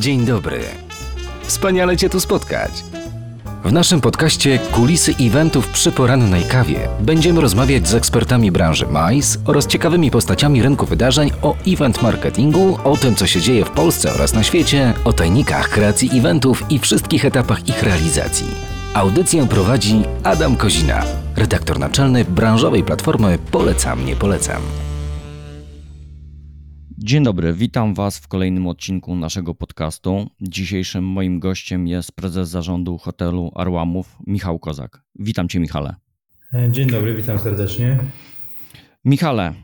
[0.00, 0.60] Dzień dobry.
[1.42, 2.70] Wspaniale Cię tu spotkać.
[3.64, 9.66] W naszym podcaście Kulisy eventów przy porannej kawie będziemy rozmawiać z ekspertami branży MICE oraz
[9.66, 14.34] ciekawymi postaciami rynku wydarzeń o event marketingu, o tym co się dzieje w Polsce oraz
[14.34, 18.46] na świecie, o tajnikach kreacji eventów i wszystkich etapach ich realizacji.
[18.94, 21.02] Audycję prowadzi Adam Kozina,
[21.36, 24.62] redaktor naczelny branżowej platformy Polecam, nie polecam.
[27.02, 30.30] Dzień dobry, witam Was w kolejnym odcinku naszego podcastu.
[30.40, 35.02] Dzisiejszym moim gościem jest prezes zarządu hotelu Arłamów, Michał Kozak.
[35.14, 35.94] Witam Cię, Michale.
[36.70, 37.98] Dzień dobry, witam serdecznie.
[39.04, 39.54] Michale,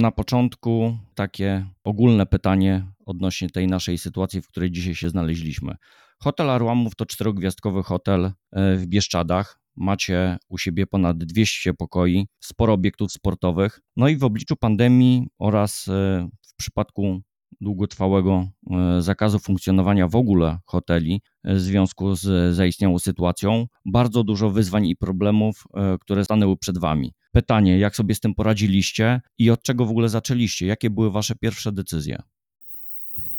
[0.00, 5.74] na początku takie ogólne pytanie odnośnie tej naszej sytuacji, w której dzisiaj się znaleźliśmy.
[6.18, 9.60] Hotel Arłamów to czterogwiazdkowy hotel e, w Bieszczadach.
[9.76, 13.80] Macie u siebie ponad 200 pokoi, sporo obiektów sportowych.
[13.96, 16.28] No i w obliczu pandemii oraz e,
[16.60, 17.20] przypadku
[17.60, 24.86] długotrwałego e, zakazu funkcjonowania w ogóle hoteli w związku z zaistniałą sytuacją, bardzo dużo wyzwań
[24.86, 25.64] i problemów,
[26.00, 27.12] które stanęły przed Wami.
[27.32, 30.66] Pytanie, jak sobie z tym poradziliście i od czego w ogóle zaczęliście?
[30.66, 32.22] Jakie były Wasze pierwsze decyzje?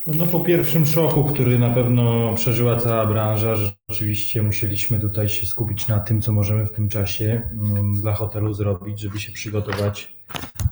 [0.06, 3.56] No po pierwszym szoku, który na pewno przeżyła cała branża,
[3.90, 8.54] rzeczywiście musieliśmy tutaj się skupić na tym, co możemy w tym czasie mm, dla hotelu
[8.54, 10.18] zrobić, żeby się przygotować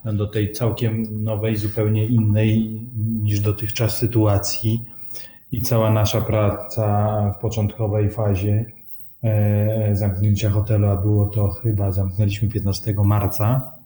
[0.06, 2.82] do tej całkiem nowej, zupełnie innej
[3.24, 4.86] niż dotychczas sytuacji.
[5.52, 8.66] I cała nasza praca w początkowej fazie
[9.24, 13.80] e, zamknięcia hotelu, a było to chyba, zamknęliśmy 15 marca,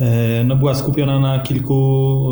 [0.00, 2.28] E, no była skupiona na kilku,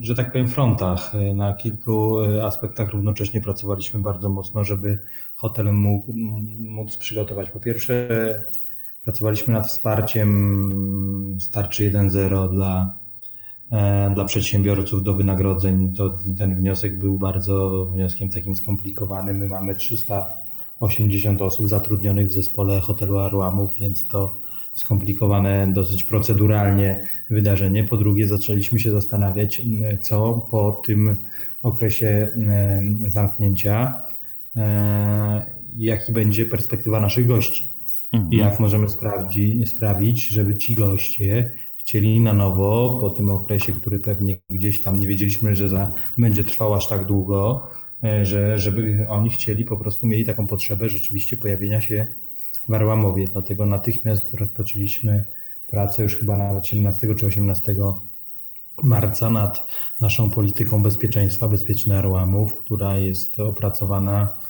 [0.00, 4.98] e, że tak powiem, frontach, na kilku aspektach równocześnie pracowaliśmy bardzo mocno, żeby
[5.34, 6.12] hotel mógł,
[6.58, 7.50] móc przygotować.
[7.50, 8.08] Po pierwsze,
[9.06, 12.98] pracowaliśmy nad wsparciem starczy 1.0 dla,
[14.14, 15.92] dla przedsiębiorców do wynagrodzeń.
[15.92, 19.36] To, ten wniosek był bardzo wnioskiem takim skomplikowanym.
[19.36, 24.38] My mamy 380 osób zatrudnionych w zespole hotelu Arłamów, więc to
[24.74, 27.84] skomplikowane dosyć proceduralnie wydarzenie.
[27.84, 29.62] Po drugie, zaczęliśmy się zastanawiać,
[30.00, 31.16] co po tym
[31.62, 32.32] okresie
[33.06, 34.02] zamknięcia,
[34.56, 35.46] e,
[35.76, 37.75] jaki będzie perspektywa naszych gości.
[38.12, 38.32] Mhm.
[38.32, 44.38] Jak możemy sprawdzić, sprawić, żeby ci goście chcieli na nowo po tym okresie, który pewnie
[44.50, 47.68] gdzieś tam nie wiedzieliśmy, że za, będzie trwał aż tak długo,
[48.04, 52.06] e, że żeby oni chcieli, po prostu mieli taką potrzebę rzeczywiście pojawienia się
[52.68, 53.24] w Arłamowie.
[53.32, 55.24] Dlatego natychmiast rozpoczęliśmy
[55.66, 57.76] pracę już chyba nawet 17 czy 18
[58.82, 59.66] marca nad
[60.00, 64.40] naszą polityką bezpieczeństwa Bezpieczny Arłamów, która jest opracowana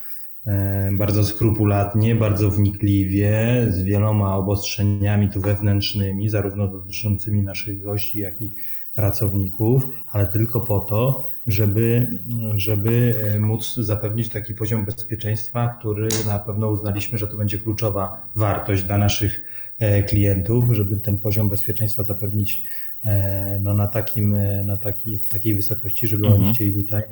[0.93, 8.55] bardzo skrupulatnie, bardzo wnikliwie, z wieloma obostrzeniami tu wewnętrznymi, zarówno dotyczącymi naszych gości, jak i
[8.97, 12.07] pracowników, ale tylko po to, żeby,
[12.57, 18.29] żeby e, móc zapewnić taki poziom bezpieczeństwa, który na pewno uznaliśmy, że to będzie kluczowa
[18.35, 19.45] wartość dla naszych
[19.79, 22.63] e, klientów, żeby ten poziom bezpieczeństwa zapewnić
[23.05, 26.43] e, no, na takim, na taki, w takiej wysokości, żeby mhm.
[26.45, 27.03] oni chcieli tutaj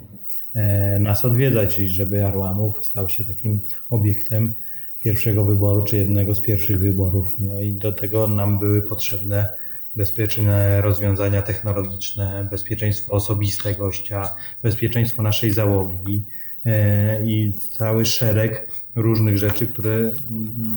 [1.01, 4.55] nas odwiedzać i żeby Arłamów stał się takim obiektem
[4.99, 7.37] pierwszego wyboru, czy jednego z pierwszych wyborów.
[7.39, 9.49] No i do tego nam były potrzebne
[9.97, 16.25] bezpieczne rozwiązania technologiczne, bezpieczeństwo osobiste gościa, bezpieczeństwo naszej załogi
[16.65, 20.13] e, i cały szereg różnych rzeczy, które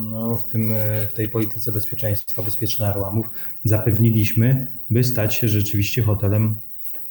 [0.01, 0.73] no, w, tym,
[1.09, 3.25] w tej polityce bezpieczeństwa Bezpieczne Arłamów
[3.63, 6.56] zapewniliśmy, by stać się rzeczywiście hotelem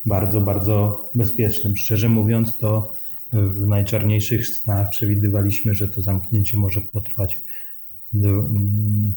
[0.05, 1.77] bardzo, bardzo bezpiecznym.
[1.77, 2.95] Szczerze mówiąc, to
[3.31, 7.41] w najczarniejszych snach przewidywaliśmy, że to zamknięcie może potrwać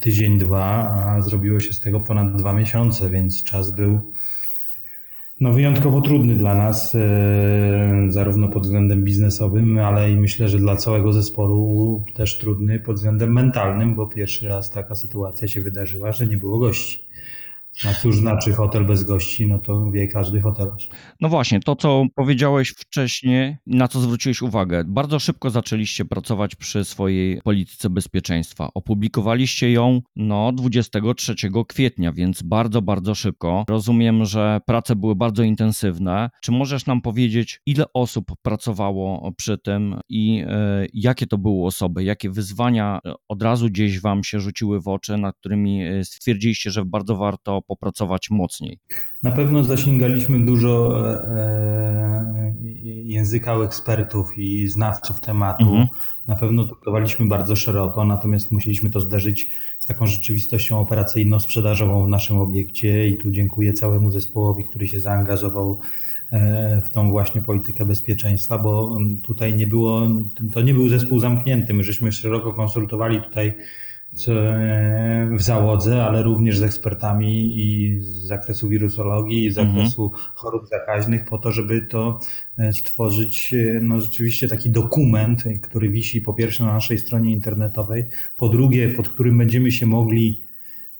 [0.00, 4.12] tydzień, dwa, a zrobiło się z tego ponad dwa miesiące, więc czas był
[5.40, 10.76] no, wyjątkowo trudny dla nas, e, zarówno pod względem biznesowym, ale i myślę, że dla
[10.76, 16.26] całego zespołu też trudny pod względem mentalnym, bo pierwszy raz taka sytuacja się wydarzyła, że
[16.26, 17.04] nie było gości.
[17.88, 20.88] A cóż znaczy hotel bez gości, no to wie każdy hotelarz.
[21.20, 24.84] No właśnie, to co powiedziałeś wcześniej, na co zwróciłeś uwagę.
[24.86, 28.68] Bardzo szybko zaczęliście pracować przy swojej polityce bezpieczeństwa.
[28.74, 31.34] Opublikowaliście ją no 23
[31.68, 33.64] kwietnia, więc bardzo, bardzo szybko.
[33.68, 36.30] Rozumiem, że prace były bardzo intensywne.
[36.42, 40.44] Czy możesz nam powiedzieć, ile osób pracowało przy tym i
[40.84, 45.16] y, jakie to były osoby, jakie wyzwania od razu gdzieś wam się rzuciły w oczy,
[45.16, 48.78] nad którymi e, stwierdziliście, że bardzo warto popracować mocniej?
[49.22, 52.54] Na pewno zasięgaliśmy dużo e,
[53.04, 55.64] języka u ekspertów i znawców tematu.
[55.64, 55.88] Mhm.
[56.26, 62.38] Na pewno traktowaliśmy bardzo szeroko, natomiast musieliśmy to zderzyć z taką rzeczywistością operacyjno-sprzedażową w naszym
[62.38, 65.80] obiekcie i tu dziękuję całemu zespołowi, który się zaangażował
[66.32, 70.08] e, w tą właśnie politykę bezpieczeństwa, bo tutaj nie było,
[70.52, 71.74] to nie był zespół zamknięty.
[71.74, 73.54] My żeśmy szeroko konsultowali tutaj e,
[75.36, 79.76] w załodze, ale również z ekspertami i z zakresu wirusologii, i z Mhm.
[79.76, 82.18] zakresu chorób zakaźnych, po to, żeby to
[82.58, 88.04] e, stworzyć e, no, rzeczywiście taki dokument, który wisi po pierwsze na naszej stronie internetowej,
[88.36, 90.40] po drugie, pod którym będziemy się mogli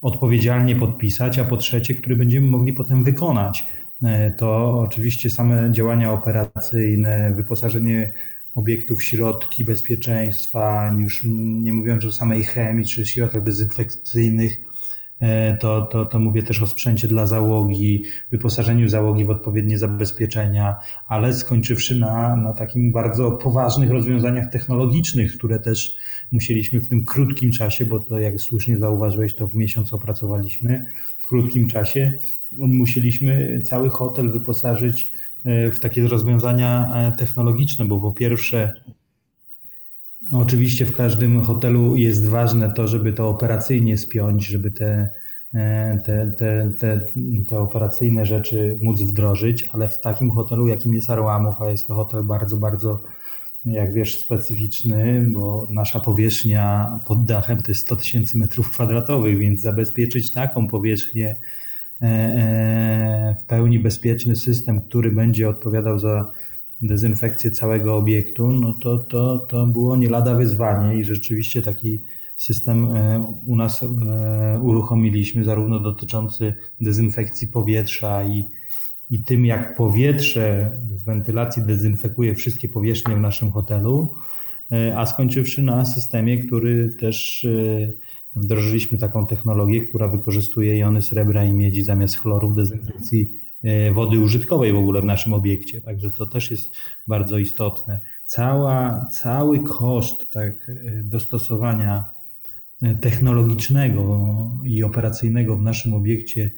[0.01, 3.65] odpowiedzialnie podpisać, a po trzecie, który będziemy mogli potem wykonać.
[4.03, 8.13] E, To oczywiście same działania operacyjne, wyposażenie
[8.55, 11.23] obiektów środki bezpieczeństwa, już
[11.61, 14.57] nie mówiąc o samej chemii czy środkach dezynfekcyjnych,
[15.19, 20.75] e, to, to, to mówię też o sprzęcie dla załogi, wyposażeniu załogi w odpowiednie zabezpieczenia,
[21.07, 25.97] ale skończywszy na, na takim bardzo poważnych rozwiązaniach technologicznych, które też
[26.31, 30.85] musieliśmy w tym krótkim czasie, bo to jak słusznie zauważyłeś, to w miesiąc opracowaliśmy,
[31.17, 32.13] w krótkim czasie
[32.51, 35.11] musieliśmy cały hotel wyposażyć
[35.45, 38.73] w takie rozwiązania e, technologiczne, bo po pierwsze,
[40.31, 45.09] oczywiście w każdym hotelu jest ważne to, żeby to operacyjnie spiąć, żeby te,
[45.53, 47.05] e, te, te, te,
[47.47, 51.95] te operacyjne rzeczy móc wdrożyć, ale w takim hotelu, jakim jest Arłamów, a jest to
[51.95, 53.03] hotel bardzo, bardzo
[53.65, 59.61] jak wiesz, specyficzny, bo nasza powierzchnia pod dachem to jest 100 tysięcy metrów kwadratowych, więc
[59.61, 61.39] zabezpieczyć taką powierzchnię e, e,
[63.39, 66.31] w pełni bezpieczny system, który będzie odpowiadał za
[66.81, 72.01] dezynfekcję całego obiektu, no to, to, to było nie lada wyzwanie i rzeczywiście taki
[72.35, 78.49] system e, u nas e, uruchomiliśmy, zarówno dotyczący dezynfekcji powietrza i,
[79.09, 84.15] i tym, jak powietrze z wentylacji dezynfekuje wszystkie powierzchnie w naszym hotelu,
[84.71, 87.91] e, a skończywszy na systemie, który też e,
[88.35, 93.31] wdrożyliśmy taką technologię, która wykorzystuje jony srebra i miedzi zamiast chloru w dezynfekcji
[93.63, 95.81] e, wody użytkowej w ogóle w naszym obiekcie.
[95.81, 96.75] Także to też jest
[97.07, 98.01] bardzo istotne.
[98.25, 102.09] Cała, cały koszt tak, e, dostosowania
[102.81, 104.29] e, technologicznego
[104.65, 106.51] i operacyjnego w naszym obiekcie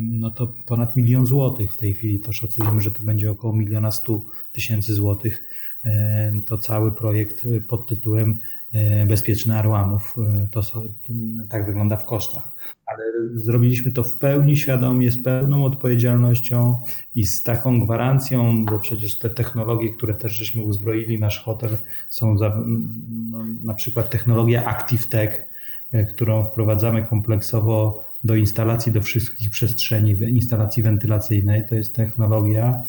[0.00, 2.20] no to ponad milion złotych w tej chwili.
[2.20, 5.44] To szacujemy, że to będzie około miliona stu tysięcy złotych.
[6.46, 8.38] To cały projekt pod tytułem
[8.72, 10.16] e, Bezpieczny Arłamów.
[10.18, 10.82] E, To są,
[11.48, 12.52] tak wygląda w kosztach.
[12.86, 13.04] Ale
[13.34, 16.78] zrobiliśmy to w pełni świadomie, z pełną odpowiedzialnością
[17.14, 21.76] i z taką gwarancją, bo przecież te technologie, które też żeśmy uzbroili nasz hotel,
[22.08, 22.62] są za,
[23.30, 25.48] no, na przykład technologia ActiveTech,
[25.92, 31.66] e, którą wprowadzamy kompleksowo do instalacji, do wszystkich przestrzeni, instalacji wentylacyjnej.
[31.68, 32.82] To jest technologia,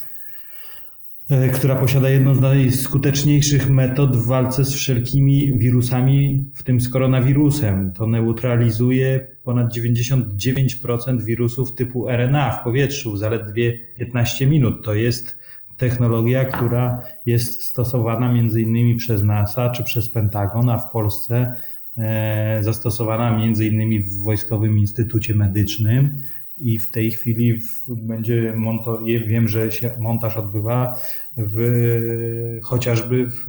[1.54, 7.92] która posiada jedną z najskuteczniejszych metod w walce z wszelkimi wirusami, w tym z koronawirusem.
[7.94, 14.86] To neutralizuje ponad 99% wirusów typu RNA w powietrzu w zaledwie 15 minut.
[14.86, 15.42] To jest
[15.78, 21.56] technologia, która jest stosowana między innymi przez NASA czy przez Pentagon, a w Polsce
[21.98, 26.24] e, zastosowana między innymi w Wojskowym Instytucie Medycznym
[26.62, 28.98] i w tej chwili w, będzie monto,
[29.28, 30.96] wiem, że się montaż odbywa
[31.38, 33.46] w, chociażby w,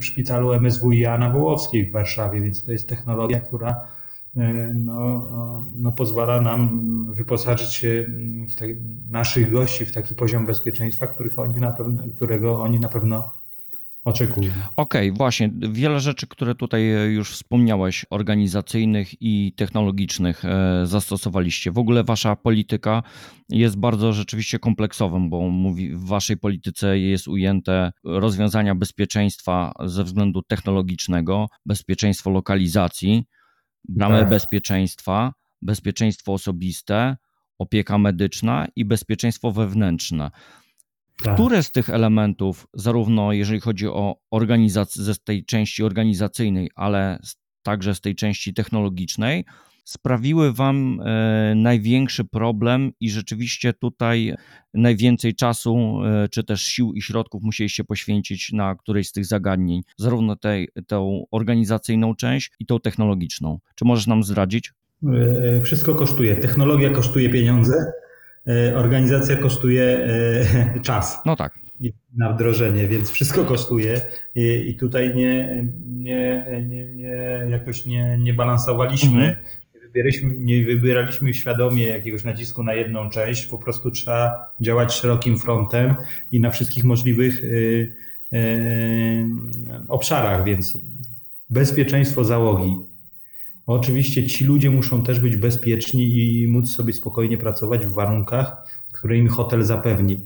[0.00, 3.86] w szpitalu MSWiA na Wołowskiej w Warszawie, więc to jest technologia, która
[4.36, 8.06] e, no, no, pozwala nam wyposażyć się
[8.48, 8.70] w tak,
[9.10, 13.43] naszych gości w taki poziom bezpieczeństwa, których oni na pewno, którego oni na pewno
[14.04, 14.50] oczekują.
[14.76, 15.50] Okej, właśnie.
[15.70, 16.82] Wiele rzeczy, które tutaj
[17.12, 21.72] już wspomniałeś, organizacyjnych i technologicznych, e, zastosowaliście.
[21.72, 23.02] W ogóle wasza polityka
[23.48, 30.42] jest bardzo rzeczywiście kompleksową, bo mówi, w waszej polityce jest ujęte rozwiązania bezpieczeństwa ze względu
[30.42, 33.24] technologicznego, bezpieczeństwo lokalizacji,
[33.88, 34.28] bramy Tak.
[34.28, 35.32] bezpieczeństwa,
[35.62, 37.16] bezpieczeństwo osobiste,
[37.58, 40.30] opieka medyczna i bezpieczeństwo wewnętrzne.
[41.22, 41.34] Tak.
[41.34, 47.18] Które z tych elementów, zarówno jeżeli chodzi o organizację, ze tej części organizacyjnej, ale
[47.62, 49.44] także z tej części technologicznej,
[49.84, 54.34] sprawiły Wam e, największy problem i rzeczywiście tutaj
[54.74, 59.82] najwięcej czasu, e, czy też sił i środków musieliście poświęcić na którejś z tych zagadnień,
[59.96, 63.58] zarówno tej, tą organizacyjną część i tą technologiczną.
[63.74, 64.72] Czy możesz nam zdradzić?
[65.56, 66.36] E, Wszystko kosztuje.
[66.36, 67.92] Technologia kosztuje pieniądze,
[68.76, 71.58] organizacja kosztuje e, czas No tak.
[72.16, 74.00] na wdrożenie, więc wszystko kosztuje
[74.34, 79.36] i, tutaj nie, nie, nie, nie, jakoś nie, nie balansowaliśmy, Mhm.
[79.74, 85.38] nie wybieraliśmy, nie wybieraliśmy świadomie jakiegoś nacisku na jedną część, po prostu trzeba działać szerokim
[85.38, 85.94] frontem
[86.32, 87.94] i na wszystkich możliwych y,
[88.32, 89.26] y,
[89.88, 90.78] obszarach, więc
[91.50, 92.76] bezpieczeństwo załogi.
[93.66, 98.56] Oczywiście ci ludzie muszą też być bezpieczni i móc sobie spokojnie pracować w warunkach,
[98.92, 100.20] które im hotel zapewni.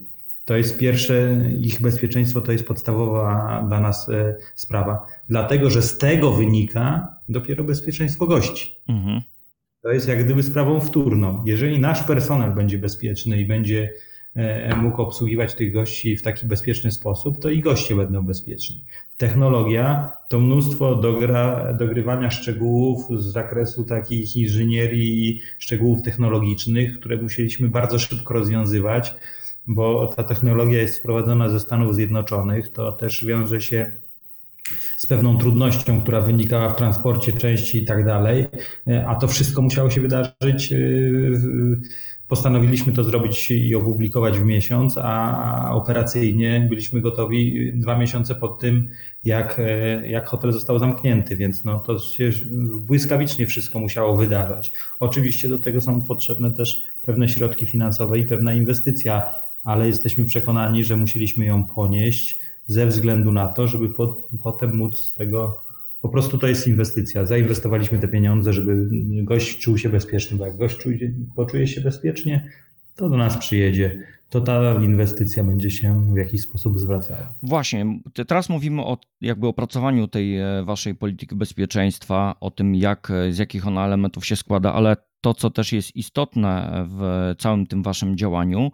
[0.45, 5.07] To jest pierwsze, ich bezpieczeństwo to jest podstawowa dla nas e, sprawa.
[5.28, 8.76] Dlatego, że z tego wynika dopiero bezpieczeństwo gości.
[8.88, 9.23] Mhm.
[9.83, 11.42] To jest jak gdyby sprawą wtórną.
[11.47, 13.92] Jeżeli nasz personel będzie bezpieczny i będzie
[14.76, 18.85] mógł obsługiwać tych gości w taki bezpieczny sposób, to i goście będą bezpieczni.
[19.16, 27.68] Technologia to mnóstwo dogra, dogrywania szczegółów z zakresu takich inżynierii i szczegółów technologicznych, które musieliśmy
[27.68, 29.14] bardzo szybko rozwiązywać
[29.68, 33.92] bo ta technologia jest sprowadzona ze Stanów Zjednoczonych, to też wiąże się
[34.97, 38.47] z pewną trudnością, która wynikała w transporcie części i tak dalej,
[39.07, 40.75] a to wszystko musiało się wydarzyć.
[42.28, 48.88] Postanowiliśmy to zrobić i opublikować w miesiąc, a operacyjnie byliśmy gotowi dwa miesiące po tym,
[49.25, 49.61] jak,
[50.08, 52.30] jak hotel został zamknięty, więc no to się
[52.80, 54.73] błyskawicznie wszystko musiało wydarzać.
[55.00, 59.32] Oczywiście do tego są potrzebne też pewne środki finansowe i pewna inwestycja
[59.64, 64.99] ale jesteśmy przekonani, że musieliśmy ją ponieść ze względu na to, żeby po, potem móc
[64.99, 65.67] z tego.
[66.02, 67.26] Po prostu to jest inwestycja.
[67.26, 68.88] Zainwestowaliśmy te pieniądze, żeby
[69.23, 72.50] gość czuł się bezpieczny, bo jak gość czuje, poczuje się bezpiecznie,
[72.97, 74.02] to do nas przyjedzie.
[74.31, 77.35] To ta inwestycja będzie się w jakiś sposób zwracała.
[77.43, 83.38] Właśnie, teraz mówimy o jakby opracowaniu tej e, waszej polityki bezpieczeństwa, o tym, jak, z
[83.38, 88.17] jakich ona elementów się składa, ale to, co też jest istotne w całym tym waszym
[88.17, 88.71] działaniu,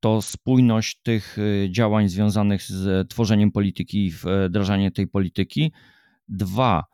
[0.00, 4.12] to spójność tych y, działań związanych z tworzeniem polityki i
[4.48, 5.72] wdrażaniem tej polityki.
[6.28, 6.84] Dwa,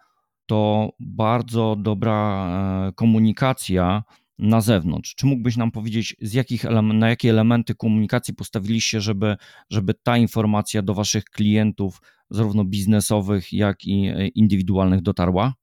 [0.47, 2.49] to bardzo dobra
[2.89, 4.03] e, komunikacja
[4.39, 5.15] na zewnątrz.
[5.15, 9.37] Czy mógłbyś nam powiedzieć, z jakich na jakie elementy komunikacji postawiliście, żeby,
[9.71, 15.55] żeby ta informacja do Waszych klientów, zarówno biznesowych, jak i e, indywidualnych, dotarła?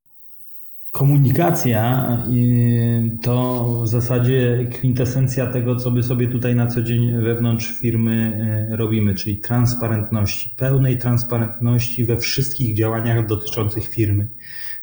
[0.96, 2.08] Komunikacja
[3.22, 8.38] to w zasadzie kwintesencja tego, co my sobie tutaj na co dzień wewnątrz firmy
[8.72, 14.28] e, robimy, czyli transparentności, pełnej transparentności we wszystkich działaniach dotyczących firmy.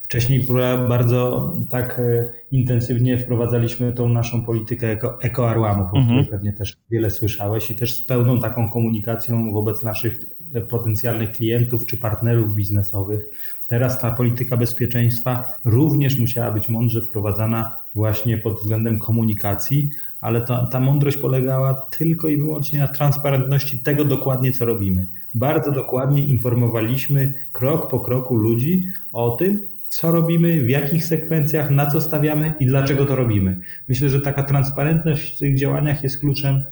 [0.02, 0.46] Wcześniej
[0.88, 6.26] bardzo tak e, intensywnie wprowadzaliśmy tą naszą politykę eko, ekoarłamów, o której mhm.
[6.26, 10.20] pewnie też wiele słyszałeś i też z pełną taką komunikacją wobec naszych
[10.68, 13.28] potencjalnych klientów czy partnerów biznesowych.
[13.66, 19.90] Teraz ta polityka bezpieczeństwa również musiała być mądrze wprowadzana właśnie pod względem komunikacji,
[20.20, 20.40] ale
[20.70, 25.06] ta, mądrość polegała tylko i wyłącznie na transparentności tego dokładnie, co robimy.
[25.34, 31.86] Bardzo dokładnie informowaliśmy krok po kroku ludzi o tym, co robimy, w jakich sekwencjach, na
[31.86, 33.60] co stawiamy i dlaczego to robimy.
[33.88, 36.64] Myślę, że taka transparentność w tych działaniach jest kluczem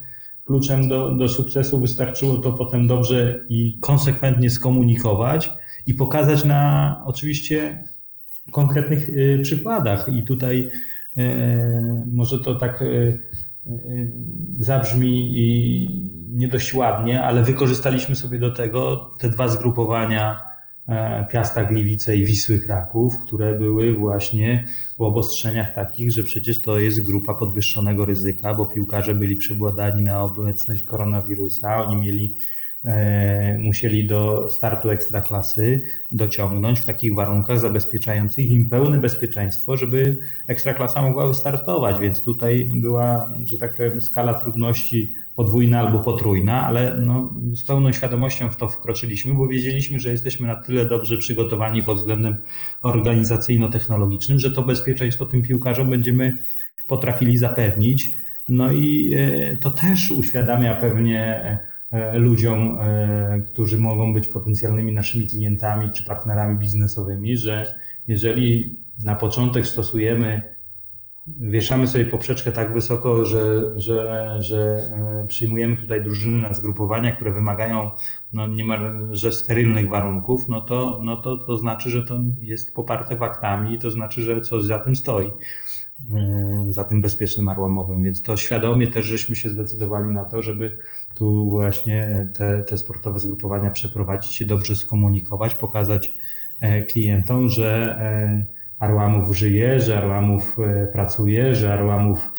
[0.51, 1.81] kluczem do, do sukcesu.
[1.81, 5.51] Wystarczyło to potem dobrze i konsekwentnie skomunikować
[5.87, 7.85] i pokazać na oczywiście
[8.53, 10.09] konkretnych y, przykładach.
[10.09, 10.71] I tutaj
[11.19, 11.23] y,
[12.13, 13.19] może to tak y,
[14.59, 15.35] zabrzmi
[16.29, 20.50] nie dość ładnie, ale wykorzystaliśmy sobie do tego te dwa zgrupowania
[21.31, 24.65] Piasta Gliwice i Wisły Kraków, które były właśnie
[24.99, 30.23] w obostrzeniach takich, że przecież to jest grupa podwyższonego ryzyka, bo piłkarze byli przebładani na
[30.23, 32.60] obecność koronawirusa, oni mieli E,
[33.59, 35.83] musieli do startu ekstraklasy
[36.13, 42.01] dociągnąć w takich warunkach zabezpieczających im pełne bezpieczeństwo, żeby ekstraklasa mogła wystartować.
[42.01, 47.93] Więc tutaj była, że tak powiem, skala trudności podwójna albo potrójna, ale no, z pełną
[47.93, 52.37] świadomością w to wkroczyliśmy, bo wiedzieliśmy, że jesteśmy na tyle dobrze przygotowani pod względem
[52.83, 56.39] organizacyjno-technologicznym, że to bezpieczeństwo tym piłkarzom będziemy
[56.87, 58.11] potrafili zapewnić.
[58.49, 61.70] No i e, to też uświadamia pewnie E,
[62.13, 67.75] ludziom, e, którzy mogą być potencjalnymi naszymi klientami czy partnerami biznesowymi, że
[68.07, 70.43] jeżeli na początek stosujemy,
[71.27, 74.91] wieszamy sobie poprzeczkę tak wysoko, że, że, że
[75.23, 77.91] e, przyjmujemy tutaj drużyny na zgrupowania, które wymagają
[78.33, 83.75] no, niemalże sterylnych warunków, no to, no to, to znaczy, że to jest poparte faktami
[83.75, 85.31] i to znaczy, że coś za tym stoi.
[86.15, 90.79] E, za tym bezpiecznym arłamowym, więc to świadomie też żeśmy się zdecydowali na to, żeby
[91.15, 96.15] tu właśnie te, te sportowe zgrupowania przeprowadzić, się dobrze skomunikować, pokazać
[96.61, 98.45] e, klientom, że e,
[98.79, 100.57] Arłamów żyje, że Arłamów
[100.93, 102.31] pracuje, że Arłamów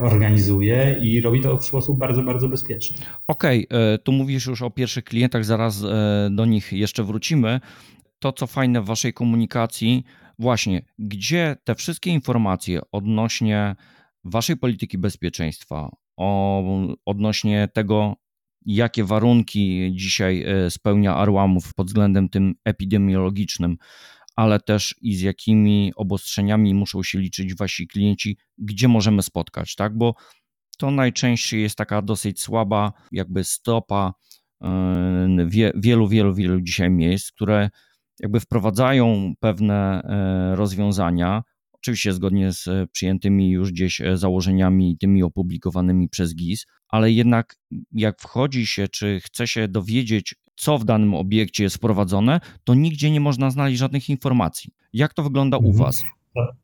[0.00, 2.96] organizuje i robi to w sposób bardzo, bardzo bezpieczny.
[3.26, 5.84] Okej, okay, tu mówisz już o pierwszych klientach, zaraz
[6.30, 7.60] do nich jeszcze wrzucimy.
[8.18, 10.04] To, co fajne w Waszej komunikacji,
[10.38, 13.76] Właśnie, gdzie te wszystkie informacje odnośnie
[14.24, 16.62] waszej polityki bezpieczeństwa, o,
[17.06, 18.16] odnośnie tego,
[18.66, 23.76] jakie warunki dzisiaj e, spełnia Arłamów pod względem tym epidemiologicznym,
[24.36, 29.98] ale też i z jakimi obostrzeniami muszą się liczyć wasi klienci, gdzie możemy spotkać, tak?
[29.98, 30.14] Bo
[30.78, 34.14] to najczęściej jest taka dosyć słaba jakby stopa
[34.62, 37.70] e, wielu, wielu, wielu dzisiaj miejsc, które
[38.22, 46.34] jakby wprowadzają pewne e, rozwiązania, oczywiście zgodnie z przyjętymi już gdzieś założeniami tymi opublikowanymi przez
[46.34, 47.56] GIS, ale jednak
[47.92, 53.10] jak wchodzi się, czy chce się dowiedzieć, co w danym obiekcie jest wprowadzone, to nigdzie
[53.10, 54.72] nie można znaleźć żadnych informacji.
[54.92, 55.76] Jak to wygląda u Mhm.
[55.84, 56.04] Was?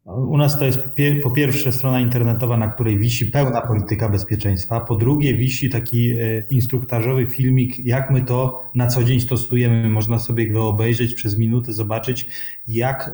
[0.06, 0.80] U nas to jest
[1.22, 4.80] po pierwsze strona internetowa, na której wisi pełna polityka bezpieczeństwa.
[4.80, 6.16] Po drugie, wisi taki e,
[6.50, 9.88] instruktażowy filmik, jak my to na co dzień stosujemy.
[9.88, 12.26] Można sobie go obejrzeć przez minutę, zobaczyć,
[12.68, 13.10] jak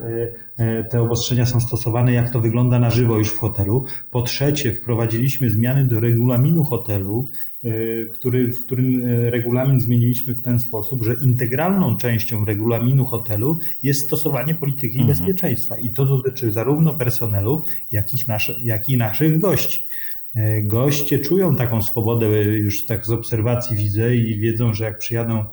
[0.59, 3.85] e, e, te obostrzenia są stosowane, jak to wygląda na żywo już w hotelu.
[4.11, 7.29] Po trzecie, wprowadziliśmy zmiany do regulaminu hotelu,
[8.12, 14.54] który, w którym regulamin zmieniliśmy w ten sposób, że integralną częścią regulaminu hotelu jest stosowanie
[14.54, 15.09] polityki mhm.
[15.09, 15.78] bezpieczeństwa.
[15.78, 19.87] I to dotyczy zarówno personelu, jak i, nasze, jak i naszych gości.
[20.62, 25.44] Goście czują taką swobodę, już tak z obserwacji widzę i wiedzą, że jak przyjadą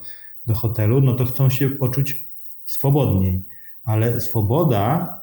[0.46, 2.26] do hotelu, no to chcą się poczuć
[2.66, 3.42] swobodniej.
[3.86, 5.21] Ale swoboda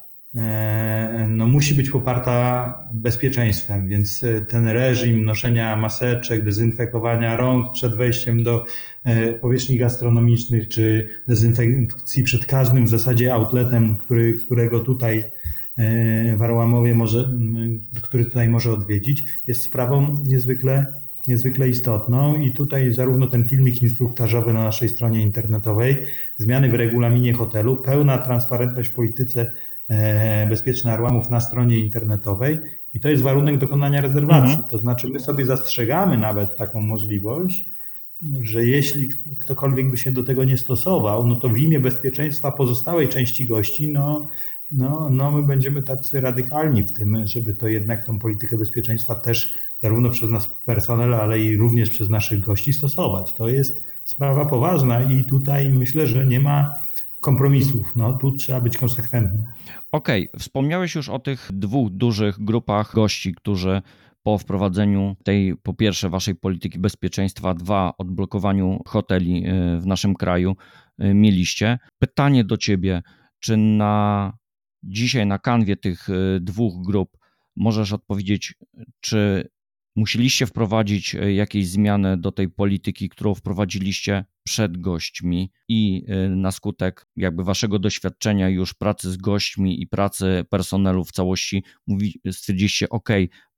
[1.29, 8.43] no, musi być poparta bezpieczeństwem, więc e, ten reżim noszenia maseczek, dezynfekowania rąk przed wejściem
[8.43, 8.65] do
[9.05, 15.25] e, powierzchni gastronomicznych, czy dezynfekcji przed każdym w zasadzie outletem, który, którego tutaj
[16.37, 17.31] w Arłamowie może,
[18.03, 20.87] który tutaj może odwiedzić, jest sprawą niezwykle,
[21.29, 22.41] niezwykle istotną.
[22.41, 25.97] I tutaj zarówno ten filmik instruktażowy na naszej stronie internetowej,
[26.37, 29.53] zmiany w regulaminie hotelu, pełna transparentność w polityce E,
[30.49, 32.61] bezpieczny Arłamów na stronie internetowej
[32.95, 34.55] i to jest warunek dokonania rezerwacji.
[34.55, 34.69] Mhm.
[34.69, 37.69] To znaczy my sobie zastrzegamy nawet taką możliwość,
[38.41, 43.09] że jeśli ktokolwiek by się do tego nie stosował, no to w imię bezpieczeństwa pozostałej
[43.09, 44.29] części gości, no,
[44.73, 49.59] no, no my będziemy tacy radykalni w tym, żeby to jednak tą politykę bezpieczeństwa też
[49.79, 53.35] zarówno przez nas personel, ale i również przez naszych gości stosować.
[53.35, 56.75] To jest sprawa poważna i tutaj myślę, że nie ma
[57.21, 57.97] kompromisów.
[57.97, 59.45] No, tu trzeba być konsekwentnym.
[59.93, 60.41] Okej, okay.
[60.41, 63.83] wspomniałeś już o tych dwóch dużych grupach gości, którzy
[64.23, 70.57] po wprowadzeniu tej, po pierwsze, waszej polityki bezpieczeństwa, dwa, odblokowaniu hoteli y, w naszym kraju
[71.03, 71.79] y, mieliście.
[71.99, 73.03] Pytanie do ciebie,
[73.39, 74.33] czy na
[74.83, 77.19] dzisiaj na kanwie tych y, dwóch grup
[77.57, 78.55] możesz odpowiedzieć,
[79.01, 79.49] czy
[79.97, 87.07] musieliście wprowadzić jakieś zmiany do tej polityki, którą wprowadziliście przed gośćmi i e, na skutek
[87.17, 93.09] jakby waszego doświadczenia już pracy z gośćmi i pracy personelu w całości mówi, stwierdziliście, ok,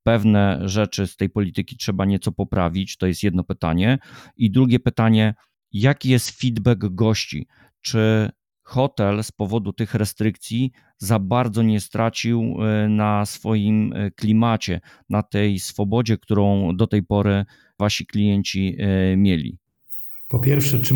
[0.03, 3.99] pewne rzeczy z tej polityki trzeba nieco poprawić, to jest jedno pytanie.
[4.37, 5.35] I drugie pytanie,
[5.73, 7.47] jaki jest feedback gości?
[7.81, 8.31] Czy
[8.63, 15.23] hotel z powodu tych restrykcji za bardzo nie stracił e, na swoim e, klimacie, na
[15.23, 17.45] tej swobodzie, którą do tej pory
[17.79, 18.77] wasi klienci
[19.17, 19.60] mieli?
[20.31, 20.95] Po pierwsze, czy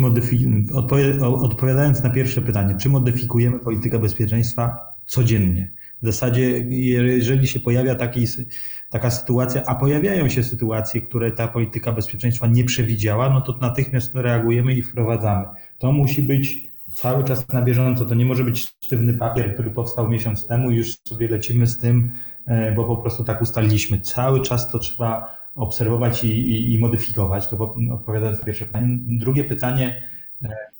[1.23, 5.71] odpowiadając na pierwsze pytanie, czy modyfikujemy politykę bezpieczeństwa codziennie?
[6.01, 6.59] W zasadzie,
[6.99, 8.25] jeżeli się pojawia taki,
[8.89, 14.15] taka sytuacja, a pojawiają się sytuacje, które ta polityka bezpieczeństwa nie przewidziała, no to natychmiast
[14.15, 15.45] reagujemy i wprowadzamy.
[15.79, 18.05] To musi być cały czas na bieżąco.
[18.05, 21.77] To nie może być sztywny papier, który powstał miesiąc temu i już sobie lecimy z
[21.77, 22.11] tym,
[22.45, 23.99] e, bo po prostu tak ustaliliśmy.
[23.99, 27.47] Cały czas to trzeba obserwować i, i, i modyfikować.
[27.47, 28.97] To odpowiadając na pierwsze pytanie.
[28.99, 30.09] Drugie pytanie.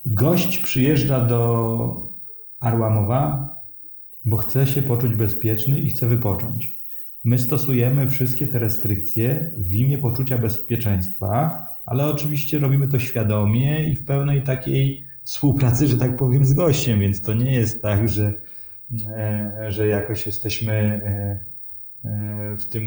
[0.06, 2.10] Gość przyjeżdża do
[2.60, 3.56] Arłamowa,
[4.26, 6.76] bo chce się poczuć bezpieczny i chce wypocząć.
[7.24, 13.96] My stosujemy wszystkie te restrykcje w imię poczucia bezpieczeństwa, ale oczywiście robimy to świadomie i
[13.96, 18.34] w pełnej takiej współpracy, że tak powiem, z gościem, więc to nie jest tak, że,
[19.08, 21.55] e, że jakoś jesteśmy e,
[22.58, 22.86] w tym,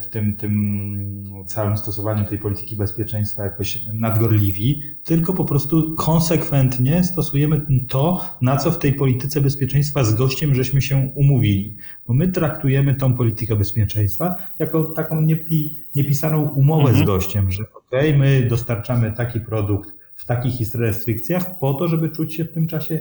[0.00, 7.66] w tym, tym całym stosowaniu tej polityki bezpieczeństwa jakoś nadgorliwi, tylko po prostu konsekwentnie stosujemy
[7.88, 11.76] to, na co w tej polityce bezpieczeństwa z gościem żeśmy się umówili.
[12.06, 17.04] Bo my traktujemy tą politykę bezpieczeństwa jako taką niepi, niepisaną umowę mhm.
[17.04, 22.34] z gościem, że ok, my dostarczamy taki produkt w takich restrykcjach po to, żeby czuć
[22.34, 23.00] się w tym czasie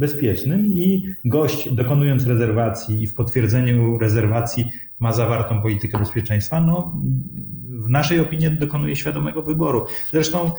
[0.00, 4.64] bezpiecznym i gość dokonując rezerwacji i w potwierdzeniu rezerwacji
[4.98, 7.00] ma zawartą politykę bezpieczeństwa, no
[7.68, 9.86] w naszej opinii dokonuje świadomego wyboru.
[10.10, 10.50] Zresztą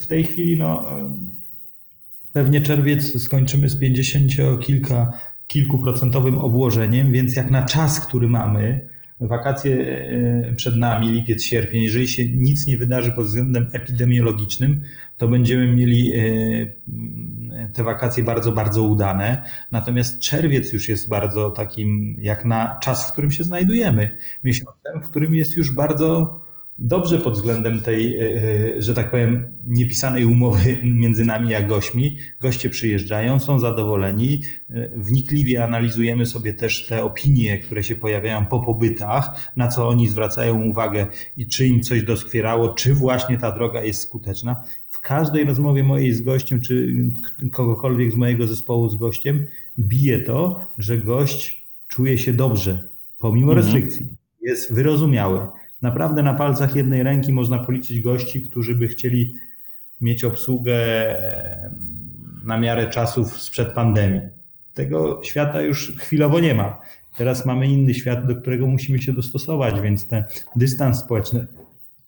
[0.00, 0.86] w tej chwili no,
[2.32, 5.12] Pewnie czerwiec skończymy z 50 kilka,
[5.46, 8.88] kilkuprocentowym obłożeniem, więc jak na czas, który mamy,
[9.20, 14.82] wakacje e, przed nami, lipiec, sierpień, jeżeli się nic nie wydarzy pod względem epidemiologicznym,
[15.16, 16.20] to będziemy mieli e,
[17.72, 19.42] te wakacje bardzo, bardzo udane.
[19.70, 25.08] Natomiast czerwiec już jest bardzo takim, jak na czas, w którym się znajdujemy, miesiącem, w
[25.08, 26.40] którym jest już bardzo
[26.80, 28.22] dobrze pod względem tej, e,
[28.76, 32.16] e, że tak powiem, niepisanej umowy między nami a gośćmi.
[32.40, 34.42] Goście przyjeżdżają, są zadowoleni.
[34.70, 40.08] E, wnikliwie analizujemy sobie też te opinie, które się pojawiają po pobytach, na co oni
[40.08, 44.62] zwracają uwagę i czy im coś doskwierało, czy właśnie ta droga jest skuteczna.
[44.88, 46.94] W każdej rozmowie mojej z gościem, czy
[47.52, 49.46] kogokolwiek z mojego zespołu z gościem,
[49.78, 52.88] bije to, że gość czuje się dobrze,
[53.18, 53.66] pomimo Mhm.
[53.66, 54.06] restrykcji.
[54.42, 55.40] Jest wyrozumiały
[55.82, 59.34] naprawdę na palcach jednej ręki można policzyć gości, którzy by chcieli
[60.00, 60.76] mieć obsługę
[62.44, 64.20] na miarę czasów sprzed pandemii.
[64.74, 66.80] Tego świata już chwilowo nie ma.
[67.16, 70.24] Teraz mamy inny świat, do którego musimy się dostosować, więc ten
[70.56, 71.46] dystans społeczny.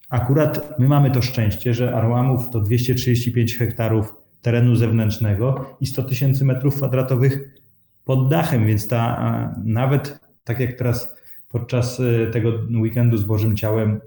[0.09, 6.45] Akurat my mamy to szczęście, że Arłamów to 235 hektarów terenu zewnętrznego i 100 tysięcy
[6.45, 7.61] metrów kwadratowych
[8.05, 11.22] pod dachem, więc ta nawet tak jak teraz
[11.53, 14.01] podczas e, tego weekendu z Bożym Ciałem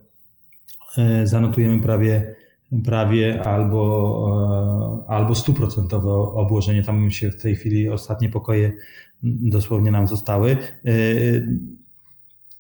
[0.98, 2.36] e, zanotujemy prawie,
[2.86, 6.84] prawie albo, e, albo stuprocentowe obłożenie.
[6.84, 8.74] Tam się w tej chwili ostatnie pokoje
[9.24, 10.58] dosłownie nam zostały.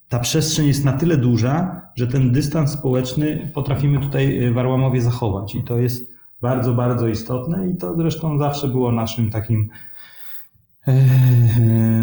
[0.09, 5.55] Ta przestrzeń jest na tyle duża, że ten dystans społeczny potrafimy tutaj w Arłamowie zachować
[5.55, 9.69] i to jest bardzo, bardzo istotne i to zresztą zawsze było naszym takim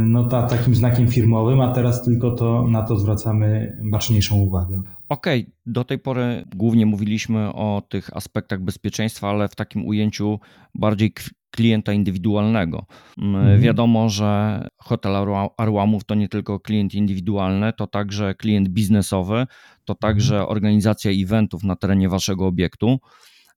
[0.00, 4.82] no ta, takim znakiem firmowym, a teraz tylko to, na to zwracamy baczniejszą uwagę.
[5.08, 5.52] Okej, okay.
[5.66, 10.40] do tej pory głównie mówiliśmy o tych aspektach bezpieczeństwa, ale w takim ujęciu
[10.74, 11.12] bardziej
[11.50, 12.86] klienta indywidualnego.
[13.18, 13.60] Mhm.
[13.60, 15.12] Wiadomo, że hotel
[15.56, 19.46] Arłamów to nie tylko klient indywidualny, to także klient biznesowy,
[19.84, 20.50] to także mhm.
[20.50, 22.98] organizacja eventów na terenie waszego obiektu.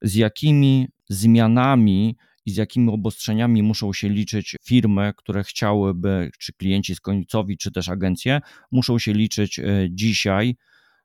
[0.01, 6.95] Z jakimi zmianami i z jakimi obostrzeniami muszą się liczyć firmy, które chciałyby, czy klienci
[7.01, 10.55] końcowi, czy też agencje, muszą się liczyć e, dzisiaj,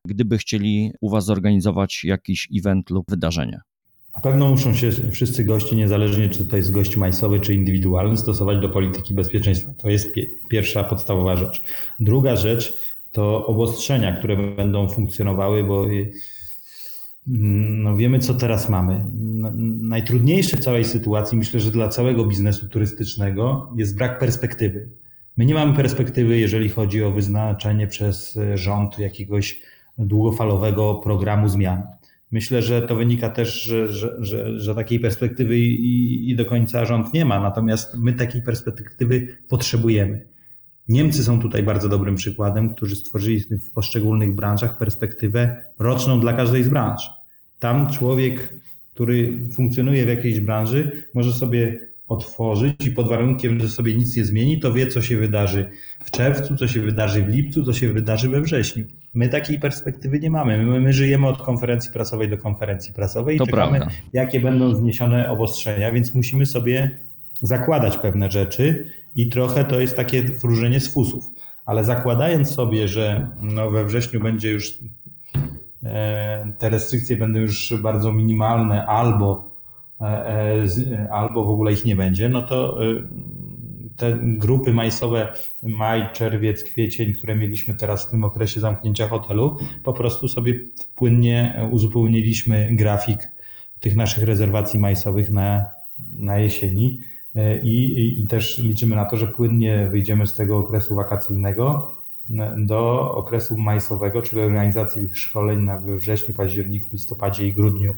[0.07, 3.61] gdyby chcieli u Was zorganizować jakiś event lub wydarzenie?
[4.15, 8.61] Na pewno muszą się wszyscy goście, niezależnie czy to jest gość majsowy czy indywidualny, stosować
[8.61, 9.75] do polityki bezpieczeństwa.
[9.75, 10.15] To jest
[10.51, 11.63] pierwsza podstawowa rzecz.
[12.01, 12.77] Druga rzecz
[13.13, 15.87] to obostrzenia, które będą funkcjonowały, bo
[17.27, 19.05] no wiemy, co teraz mamy.
[19.81, 24.89] Najtrudniejsze w całej sytuacji, myślę, że dla całego biznesu turystycznego jest brak perspektywy.
[25.37, 29.63] My nie mamy perspektywy, jeżeli chodzi o wyznaczenie przez rząd jakiegoś
[29.99, 31.83] długofalowego programu zmian.
[32.33, 36.85] Myślę, że to wynika też, że, że, że, że takiej perspektywy i, i do końca
[36.85, 40.27] rząd nie ma, natomiast my takiej perspektywy potrzebujemy.
[40.91, 46.65] Niemcy są tutaj bardzo dobrym przykładem, którzy stworzyli w poszczególnych branżach perspektywę roczną dla każdej
[46.65, 47.11] z branż.
[47.59, 48.55] Tam człowiek,
[48.95, 54.25] który funkcjonuje w jakiejś branży, może sobie otworzyć i pod warunkiem, że sobie nic nie
[54.25, 55.71] zmieni, to wie, co się wydarzy
[56.05, 58.85] w czerwcu, co się wydarzy w lipcu, co się wydarzy we wrześniu.
[59.15, 60.67] My takiej perspektywy nie mamy.
[60.67, 63.95] My, my żyjemy od konferencji prasowej do konferencji prasowej to i czekamy, prawda.
[64.13, 66.91] jakie będą zniesione obostrzenia, więc musimy sobie
[67.43, 71.25] zakładać pewne rzeczy i trochę to jest takie wróżenie z fusów.
[71.65, 74.79] Ale zakładając sobie, że no we wrześniu będzie już
[75.83, 79.55] e, te restrykcje będą już bardzo minimalne albo,
[80.01, 82.79] e, e, albo w ogóle ich nie będzie, no to
[83.97, 89.93] te grupy majsowe, maj, czerwiec, kwiecień, które mieliśmy teraz w tym okresie zamknięcia hotelu, po
[89.93, 90.61] prostu sobie
[90.95, 93.19] płynnie uzupełniliśmy grafik
[93.81, 95.67] tych naszych rezerwacji majsowych na,
[96.13, 96.99] na jesieni
[97.63, 101.95] i, i też liczymy na to, że płynnie wyjdziemy z tego okresu wakacyjnego
[102.39, 107.95] e, do okresu majsowego, czyli organizacji tych szkoleń na wrześniu, październiku, listopadzie i grudniu.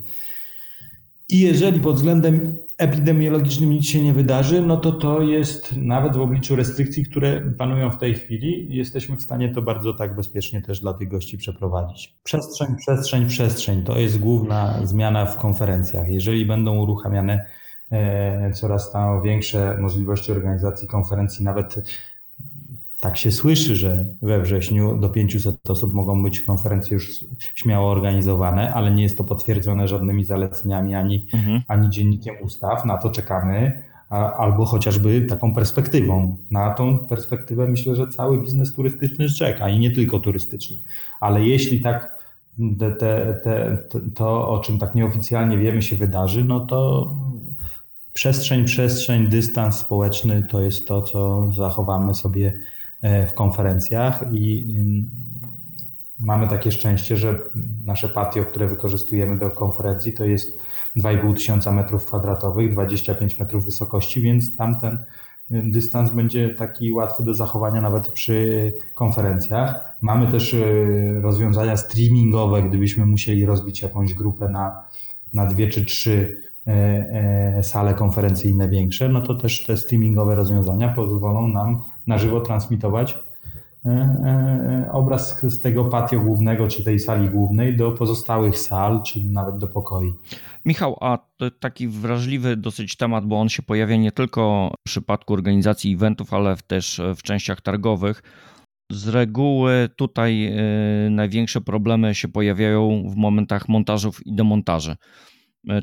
[1.28, 6.20] I jeżeli pod względem epidemiologicznym nic się nie wydarzy, no to to jest nawet w
[6.20, 10.80] obliczu restrykcji, które panują w tej chwili, jesteśmy w stanie to bardzo tak bezpiecznie też
[10.80, 12.14] dla tych gości przeprowadzić.
[12.24, 16.08] Przestrzeń, przestrzeń, przestrzeń to jest główna zmiana w konferencjach.
[16.08, 17.44] Jeżeli będą uruchamiane E,
[18.54, 21.76] coraz tam większe możliwości organizacji konferencji, nawet
[23.00, 27.24] tak się słyszy, że we wrześniu do 500 osób mogą być konferencje już
[27.54, 31.62] śmiało organizowane, ale nie jest to potwierdzone żadnymi zaleceniami ani, mhm.
[31.68, 32.84] ani dziennikiem ustaw.
[32.84, 33.82] Na to czekamy,
[34.36, 36.36] albo chociażby taką perspektywą.
[36.50, 40.76] Na tą perspektywę myślę, że cały biznes turystyczny czeka i nie tylko turystyczny.
[41.20, 42.22] Ale jeśli tak
[42.78, 43.78] te, te, te,
[44.14, 47.10] to, o czym tak nieoficjalnie wiemy, się wydarzy, no to
[48.12, 52.58] przestrzeń, przestrzeń, dystans społeczny to jest to, co zachowamy sobie
[53.02, 55.10] e, w konferencjach i mm,
[56.18, 57.38] mamy takie szczęście, że
[57.84, 60.58] nasze patio, które wykorzystujemy do konferencji, to jest
[60.96, 67.34] 2,5 tysiąca metrów kwadratowych, 25 metrów wysokości, więc tamten y, dystans będzie taki łatwy do
[67.34, 69.96] zachowania nawet przy konferencjach.
[70.00, 74.82] Mamy też y, rozwiązania streamingowe, gdybyśmy musieli rozbić jakąś grupę na,
[75.32, 76.51] na dwie czy trzy e, e,
[77.62, 83.18] sale konferencyjne większe, no to też te streamingowe rozwiązania pozwolą nam na żywo transmitować
[83.84, 89.24] E, e, obraz z tego patio głównego, czy tej sali głównej do pozostałych sal, czy
[89.24, 90.14] nawet do pokoi.
[90.64, 91.18] Michał, a
[91.60, 96.56] taki wrażliwy dosyć temat, bo on się pojawia nie tylko w przypadku organizacji eventów, ale
[96.66, 98.22] też w częściach targowych.
[98.90, 104.96] Z reguły tutaj e, największe problemy się pojawiają w momentach montażów i demontaży.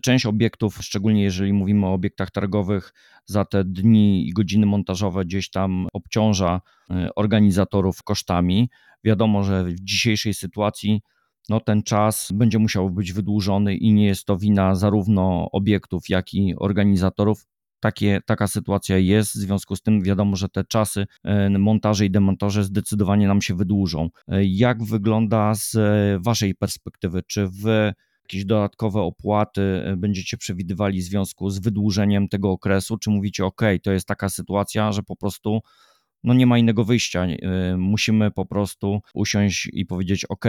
[0.02, 2.94] Część obiektów, szczególnie jeżeli mówimy o obiektach targowych,
[3.26, 8.70] za te dni i godziny montażowe gdzieś tam obciąża e, organizatorów kosztami.
[9.04, 11.02] Wiadomo, że w dzisiejszej sytuacji
[11.50, 16.34] no, ten czas będzie musiał być wydłużony i nie jest to wina zarówno obiektów, jak
[16.34, 17.46] i organizatorów.
[17.80, 22.12] Takie, taka sytuacja jest, w związku z tym wiadomo, że te czasy e, montaże i
[22.12, 24.10] demontaże zdecydowanie nam się wydłużą.
[24.28, 25.78] E, jak wygląda z
[26.24, 27.24] Waszej perspektywy?
[27.24, 27.94] Czy Wy
[28.30, 32.98] jakieś dodatkowe opłaty e, będziecie przewidywali w związku z wydłużeniem tego okresu?
[32.98, 35.60] Czy mówicie, OK, to jest taka sytuacja, że po prostu
[36.24, 40.46] no nie ma innego wyjścia, e, musimy po prostu usiąść i powiedzieć, OK,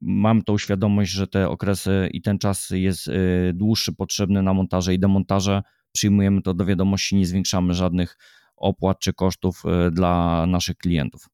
[0.00, 3.12] mam tą świadomość, że te okresy i ten czas jest e,
[3.52, 8.16] dłuższy, potrzebny na montaże i demontaże, przyjmujemy to do wiadomości, nie zwiększamy żadnych
[8.56, 11.28] opłat czy kosztów dla naszych klientów.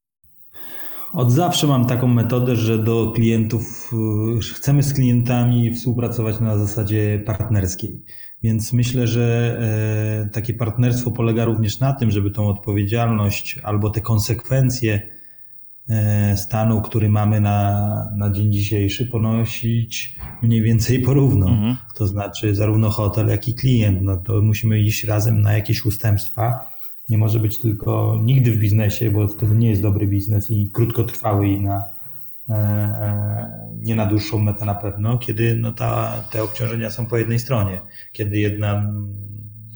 [1.13, 3.93] Od zawsze mam taką metodę, że do klientów
[4.37, 8.03] y, chcemy z klientami współpracować na zasadzie partnerskiej.
[8.43, 9.57] Więc myślę, że
[10.27, 15.03] e, takie partnerstwo polega również na tym, żeby tą odpowiedzialność albo te konsekwencje
[15.89, 21.49] e, stanu, który mamy na, na dzień dzisiejszy, ponosić mniej więcej porówno.
[21.49, 21.77] Mhm.
[21.95, 24.03] To znaczy zarówno hotel, jak i klient.
[24.03, 26.76] No to musimy iść razem na jakieś ustępstwa
[27.09, 31.49] nie może być tylko nigdy w biznesie, bo wtedy nie jest dobry biznes i krótkotrwały
[31.49, 31.85] i na,
[32.49, 37.19] e, e, nie na dłuższą metę na pewno, kiedy no ta, te obciążenia są po
[37.19, 37.81] jednej stronie.
[38.13, 38.95] Kiedy jedna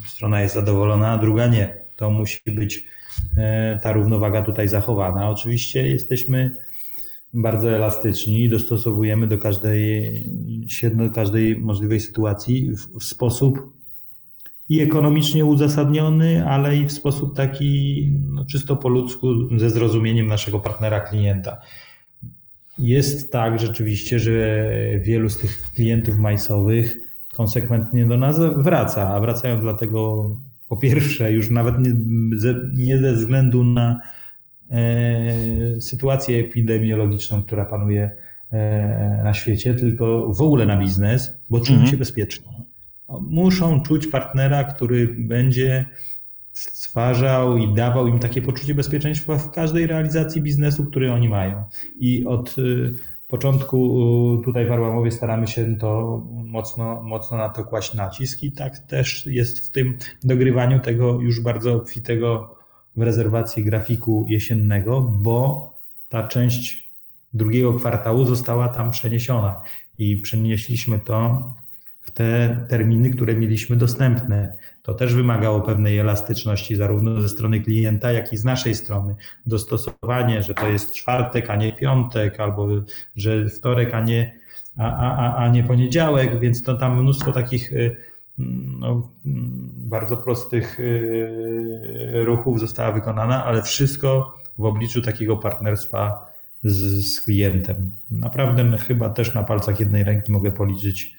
[0.06, 1.80] strona jest zadowolona, a druga nie.
[1.96, 2.84] To musi być
[3.36, 5.30] e, ta równowaga tutaj zachowana.
[5.30, 6.56] Oczywiście jesteśmy
[7.34, 10.12] bardzo elastyczni i dostosowujemy do każdej,
[10.94, 13.79] do każdej możliwej sytuacji w, w sposób
[14.70, 20.60] i ekonomicznie uzasadniony, ale i w sposób taki no, czysto po ludzku, ze zrozumieniem naszego
[20.60, 21.60] partnera klienta.
[22.78, 24.64] Jest tak rzeczywiście, że
[25.00, 26.96] wielu z tych klientów majsowych
[27.32, 30.30] konsekwentnie do nas wraca, a wracają dlatego
[30.68, 31.94] po pierwsze już nawet nie
[32.38, 34.00] ze, nie ze względu na
[34.70, 38.10] e, sytuację epidemiologiczną, która panuje
[38.50, 41.90] e, na świecie, tylko w ogóle na biznes, bo czują mhm.
[41.90, 42.59] się bezpiecznie
[43.20, 45.86] muszą czuć partnera, który będzie
[46.52, 51.64] stwarzał i dawał im takie poczucie bezpieczeństwa w każdej realizacji biznesu, który oni mają.
[51.98, 52.92] I od y,
[53.28, 54.00] początku
[54.40, 58.78] y, tutaj w Arłamowie staramy się to mocno, mocno na to kłaść nacisk i tak
[58.78, 62.56] też jest w tym dogrywaniu tego już bardzo obfitego
[62.96, 65.70] w rezerwacji grafiku jesiennego, bo
[66.08, 66.90] ta część
[67.34, 69.60] drugiego kwartału została tam przeniesiona
[69.98, 71.44] i przenieśliśmy to
[72.14, 74.56] te terminy, które mieliśmy dostępne.
[74.82, 79.14] To też wymagało pewnej elastyczności, zarówno ze strony klienta, jak i z naszej strony.
[79.46, 82.68] Dostosowanie, że to jest czwartek, a nie piątek, albo
[83.16, 84.32] że wtorek, a nie,
[84.76, 87.96] a, a, a nie poniedziałek, więc to tam mnóstwo takich y,
[88.78, 89.10] no,
[89.76, 96.30] bardzo prostych y, ruchów została wykonana, ale wszystko w obliczu takiego partnerstwa
[96.64, 97.90] z, z klientem.
[98.10, 101.16] Naprawdę chyba też na palcach jednej ręki mogę policzyć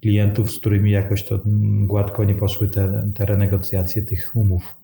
[0.00, 1.40] klientów, z którymi jakoś to
[1.86, 4.76] gładko nie poszły te, te renegocjacje tych umów.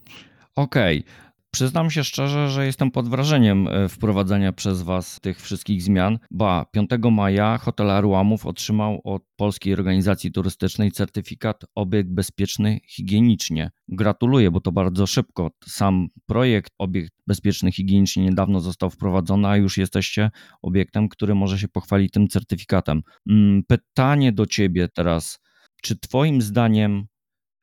[0.57, 0.98] Okej.
[0.98, 1.23] Okay.
[1.55, 6.19] Przyznam się szczerze, że jestem pod wrażeniem e, wprowadzenia przez Was tych wszystkich zmian.
[6.31, 13.71] Ba, 5 maja hotel Arłamów otrzymał od Polskiej Organizacji Turystycznej certyfikat obiekt bezpieczny higienicznie.
[13.88, 15.51] Gratuluję, bo to bardzo szybko.
[15.67, 20.31] Sam projekt obiekt bezpieczny higienicznie niedawno został wprowadzony, a już jesteście
[20.62, 23.03] obiektem, który może się pochwalić tym certyfikatem.
[23.31, 25.40] Mm, pytanie do Ciebie teraz.
[25.83, 27.07] Czy Twoim zdaniem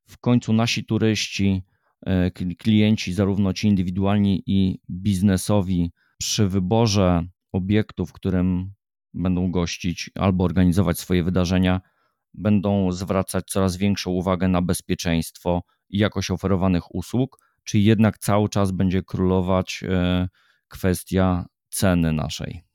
[0.08, 1.64] w końcu nasi turyści
[2.60, 8.74] klienci, zarówno ci indywidualni i biznesowi, przy wyborze obiektu, w którym
[9.14, 11.82] będą gościć albo organizować swoje wydarzenia,
[12.34, 18.72] będą zwracać coraz większą uwagę na bezpieczeństwo i jakość oferowanych usług, czy jednak cały czas
[18.72, 20.28] będzie królować e,
[20.68, 22.71] kwestia ceny naszej?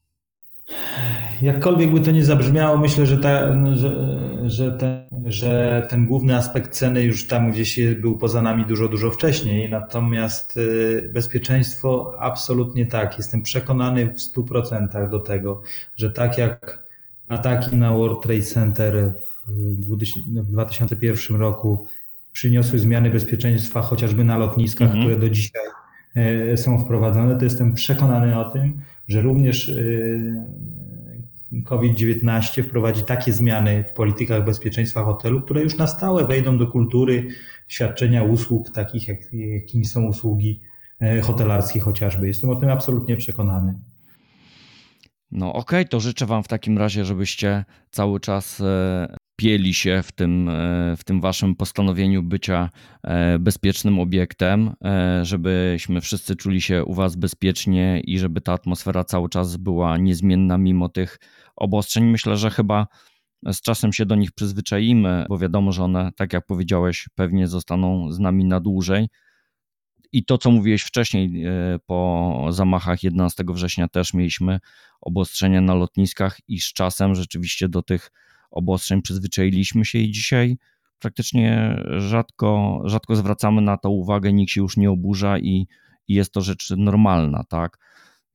[1.42, 6.72] Jakkolwiek by to nie zabrzmiało, myślę, że, ta, że, że, ten, że ten główny aspekt
[6.72, 9.70] ceny już tam gdzieś był poza nami dużo, dużo wcześniej.
[9.70, 13.18] Natomiast y, bezpieczeństwo absolutnie tak.
[13.18, 15.62] Jestem przekonany w 100% do tego,
[15.96, 16.86] że tak jak
[17.28, 19.12] ataki na World Trade Center
[19.48, 21.86] w 2001 roku
[22.32, 25.04] przyniosły zmiany bezpieczeństwa chociażby na lotniskach, mhm.
[25.04, 25.62] które do dzisiaj
[26.16, 30.44] e, są wprowadzone, to jestem przekonany o tym, że również y,
[31.64, 37.28] COVID-19 wprowadzi takie zmiany w politykach bezpieczeństwa hotelu, które już na stałe wejdą do kultury
[37.68, 40.60] świadczenia usług, takich jak, jakimi są usługi
[41.00, 42.26] e, hotelarskie chociażby.
[42.26, 43.74] Jestem o tym absolutnie przekonany.
[45.30, 48.62] No okej, okay, to życzę Wam w takim razie, żebyście cały czas
[49.36, 52.70] e, pieli się w tym, e, w tym Waszym postanowieniu bycia
[53.38, 54.74] bezpiecznym obiektem,
[55.22, 60.58] żebyśmy wszyscy czuli się u Was bezpiecznie i żeby ta atmosfera cały czas była niezmienna
[60.58, 61.18] mimo tych
[61.56, 62.04] obostrzeń.
[62.04, 62.86] Myślę, że chyba
[63.52, 68.12] z czasem się do nich przyzwyczaimy, bo wiadomo, że one, tak jak powiedziałeś, pewnie zostaną
[68.12, 69.08] z nami na dłużej.
[70.12, 71.50] I to, co mówiłeś wcześniej, e,
[71.86, 74.58] po zamachach 11 września też mieliśmy
[75.00, 78.10] obostrzenia na lotniskach, i z czasem rzeczywiście do tych
[78.50, 80.56] obostrzeń przyzwyczailiśmy się, i dzisiaj
[80.98, 85.66] praktycznie rzadko, rzadko zwracamy na to uwagę, nikt się już nie oburza i,
[86.08, 87.78] i jest to rzecz normalna, tak?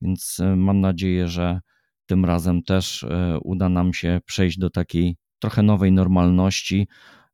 [0.00, 1.60] Więc e, mam nadzieję, że
[2.06, 6.88] tym razem też e, uda nam się przejść do takiej trochę nowej normalności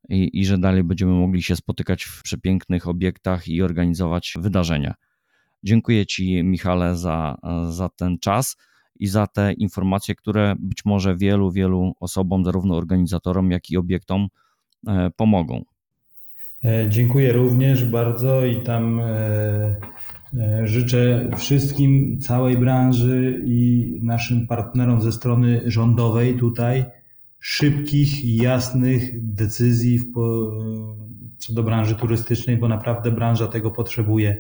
[0.08, 4.94] i, i że dalej będziemy mogli się spotykać w przepięknych obiektach i organizować wydarzenia.
[5.62, 7.36] Dziękuję Ci, Michale, za,
[7.70, 8.56] za ten czas
[9.00, 14.28] i za te informacje, które być może wielu, wielu osobom, zarówno organizatorom, jak i obiektom
[14.86, 15.64] e, pomogą.
[16.64, 19.00] E, dziękuję również bardzo i tam
[20.36, 26.84] E, życzę wszystkim, całej branży i naszym partnerom ze strony rządowej tutaj
[27.38, 30.12] szybkich i jasnych decyzji
[31.38, 34.38] co do branży turystycznej, bo naprawdę branża tego potrzebuje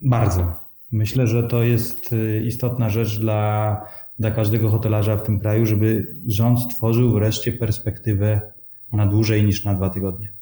[0.00, 0.61] bardzo.
[0.92, 3.80] Myślę, że to jest e, istotna rzecz dla,
[4.18, 8.52] dla każdego hotelarza w tym kraju, żeby rząd stworzył wreszcie perspektywę
[8.92, 10.32] na dłużej niż na dwa tygodnie.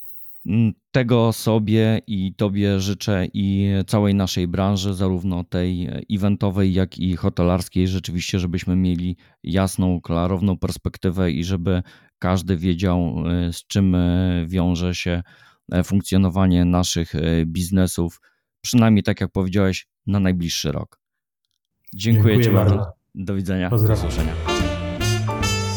[0.46, 7.16] Mm, tego sobie i Tobie życzę i całej naszej branży, zarówno tej eventowej, jak i
[7.16, 11.82] hotelarskiej, rzeczywiście, żebyśmy mieli jasną, klarowną perspektywę i żeby
[12.18, 15.22] każdy wiedział, e, z czym e, wiąże się
[15.72, 17.12] e, funkcjonowanie naszych
[17.46, 18.20] biznesów,
[18.60, 21.00] przynajmniej tak jak powiedziałeś, na najbliższy rok.
[21.94, 22.92] Dziękuję, Dziękuję Ci bardzo.
[23.14, 23.70] Do widzenia.
[23.70, 24.02] Pozdrawiam.
[24.02, 24.32] Do usłyszenia.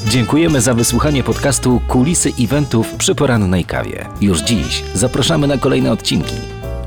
[0.10, 4.06] Dziękujemy za wysłuchanie podcastu Kulisy Eventów przy porannej kawie.
[4.22, 6.36] Już dziś zapraszamy na kolejne odcinki.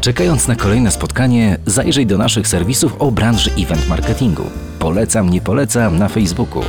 [0.00, 4.44] Czekając na kolejne spotkanie, zajrzyj do naszych serwisów o branży event marketingu.
[4.78, 6.62] Polecam, nie polecam na Facebooku.